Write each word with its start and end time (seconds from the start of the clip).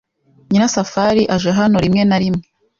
Nyirasafari 0.49 1.23
aje 1.35 1.49
hano 1.59 1.77
rimwe 1.83 2.03
na 2.05 2.17
rimwe. 2.21 2.43